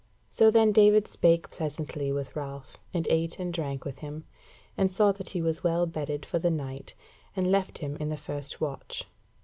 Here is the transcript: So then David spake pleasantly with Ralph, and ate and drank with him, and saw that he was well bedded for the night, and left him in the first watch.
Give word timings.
So 0.31 0.49
then 0.49 0.71
David 0.71 1.07
spake 1.07 1.51
pleasantly 1.51 2.11
with 2.11 2.35
Ralph, 2.35 2.75
and 2.91 3.07
ate 3.11 3.37
and 3.37 3.53
drank 3.53 3.85
with 3.85 3.99
him, 3.99 4.23
and 4.75 4.91
saw 4.91 5.11
that 5.11 5.29
he 5.29 5.43
was 5.43 5.63
well 5.63 5.85
bedded 5.85 6.25
for 6.25 6.39
the 6.39 6.49
night, 6.49 6.95
and 7.35 7.51
left 7.51 7.77
him 7.77 7.97
in 7.97 8.09
the 8.09 8.17
first 8.17 8.59
watch. 8.59 9.05